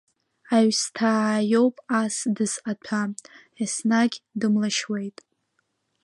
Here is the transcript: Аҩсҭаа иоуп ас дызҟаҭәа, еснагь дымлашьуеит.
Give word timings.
Аҩсҭаа 0.55 1.39
иоуп 1.51 1.75
ас 2.01 2.15
дызҟаҭәа, 2.35 3.01
еснагь 3.61 4.17
дымлашьуеит. 4.39 5.17